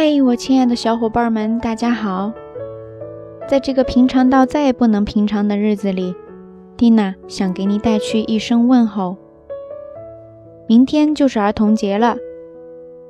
[0.00, 2.32] 嗨，我亲爱的小伙伴们，大家好！
[3.48, 6.14] 在这个平常到再也不能平常的日子里，
[6.76, 9.16] 蒂娜想给你带去一声问候。
[10.68, 12.16] 明天就是儿童节了，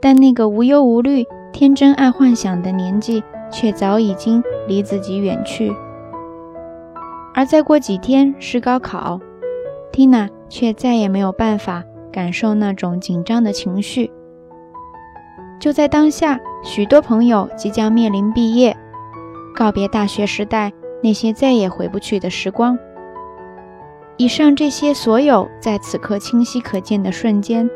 [0.00, 5.72] 但那个无忧无虑、天真爱幻想的年纪却早已经离自己远去。
[7.32, 9.20] 而再过几天是高考，
[9.92, 14.10] 蒂娜却再也没有办法感受那种紧张的情绪。
[15.62, 18.76] 就在当下，许多朋友即将面临毕业，
[19.54, 20.72] 告别大学时代
[21.04, 22.76] 那些再也回不去的时光。
[24.16, 27.70] 以上这些所有在此刻清晰可见的瞬间，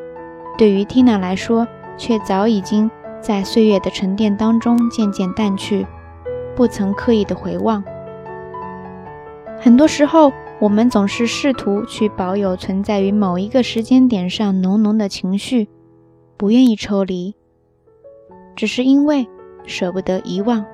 [0.59, 2.91] 对于 Tina 来说，却早已经
[3.21, 5.87] 在岁月的沉淀当中渐渐淡去，
[6.57, 7.85] 不曾刻意的回望。
[9.61, 15.69] 很多时候，我们总是试图去保有存在于某一个时间点上浓浓的情绪，
[16.37, 17.37] 不愿意抽离。
[18.57, 19.29] 只是因为
[19.67, 20.65] 舍不得遗忘，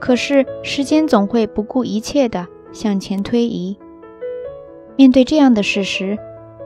[0.00, 3.78] 可是时间总会不顾一切的向前推移。
[4.96, 6.18] 面对这样的事实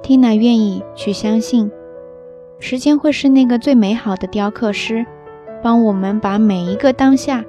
[0.03, 1.71] 缇娜愿意去相信，
[2.59, 5.05] 时间会是那个最美好的雕刻师，
[5.63, 7.45] 帮我们把每一个当下，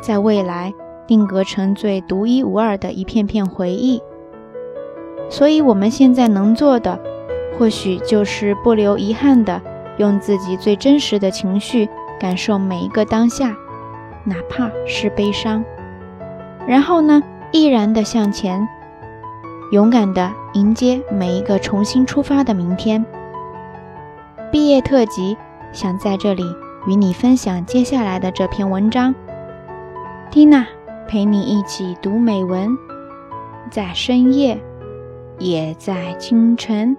[0.00, 0.72] 在未来
[1.06, 4.00] 定格成最独一无二的一片片回忆。
[5.28, 6.98] 所以我们现在能做的，
[7.58, 9.60] 或许就是不留遗憾的。
[10.00, 11.86] 用自己最真实的情绪
[12.18, 13.54] 感受每一个当下，
[14.24, 15.62] 哪怕是悲伤，
[16.66, 18.66] 然后呢，毅然的向前，
[19.72, 23.04] 勇敢的迎接每一个重新出发的明天。
[24.50, 25.36] 毕业特辑
[25.70, 26.42] 想在这里
[26.86, 29.14] 与你分享接下来的这篇文章，
[30.30, 30.66] 蒂娜
[31.06, 32.70] 陪你一起读美文，
[33.70, 34.58] 在深夜，
[35.38, 36.96] 也在清晨。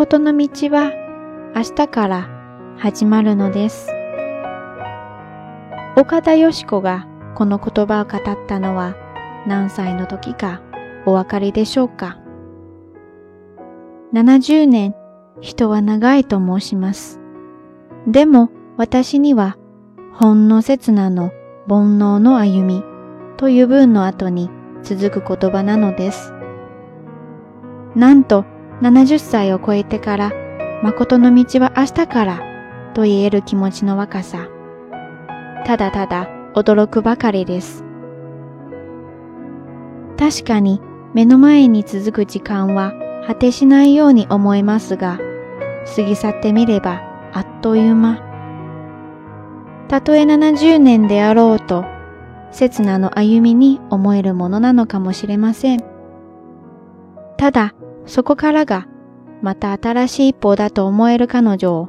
[0.00, 0.92] ことの道は
[1.54, 2.30] 明日から
[2.78, 3.90] 始まるのです。
[5.94, 8.96] 岡田よし子がこの言葉を語ったのは
[9.46, 10.62] 何歳の時か
[11.04, 12.18] お分かりでしょうか
[14.14, 14.94] ?70 年、
[15.42, 17.20] 人は長いと申します。
[18.06, 19.58] でも私には
[20.14, 21.30] ほんの刹那の
[21.68, 22.82] 煩悩の歩み
[23.36, 24.48] という文の後に
[24.82, 26.32] 続く言葉なのです。
[27.94, 28.46] なんと
[28.80, 30.32] 70歳を超えてから、
[30.82, 32.40] 誠の道は明日から
[32.94, 34.48] と言える気持ちの若さ。
[35.66, 37.84] ただただ驚くばかりです。
[40.18, 40.80] 確かに
[41.14, 42.92] 目の前に続く時間は
[43.26, 45.18] 果てしないように思えますが、
[45.96, 47.02] 過ぎ去ってみれば
[47.34, 48.22] あっという間。
[49.88, 51.84] たとえ70年であろうと、
[52.52, 55.84] 刹那の歩みに思えるものなのかもしれません。
[57.36, 57.74] ただ、
[58.10, 58.88] そこからが
[59.40, 61.88] また新しい一歩だと思える彼女を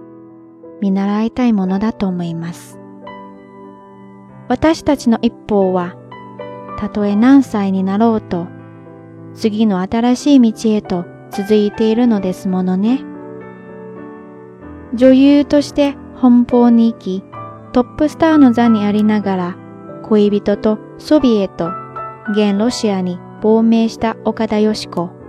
[0.80, 2.78] 見習いたいものだと思います。
[4.48, 5.96] 私たちの一歩は、
[6.80, 8.46] たとえ何歳になろうと、
[9.34, 13.04] 次の新しい道へと続いているのですものね。
[14.94, 17.24] 女優として奔放に生き、
[17.74, 19.56] トップスターの座にありながら、
[20.04, 21.72] 恋人とソビエト、
[22.34, 25.20] 現ロシアに亡命した岡田よし子。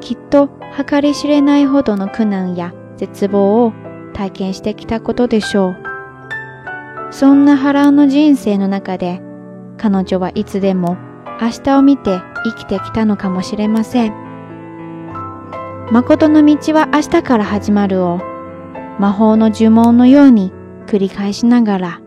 [0.00, 0.48] きっと
[0.88, 3.72] 計り知れないほどの苦難や絶望を
[4.14, 5.76] 体験してきたことでしょう。
[7.12, 9.20] そんな波乱の人生の中で、
[9.78, 10.96] 彼女はいつでも
[11.40, 14.12] 明日を見て生きてきたのかもしれません。
[15.92, 18.18] 誠の道は明日から始まるを
[19.00, 20.52] 魔法の呪文のように
[20.86, 22.00] 繰り返しながら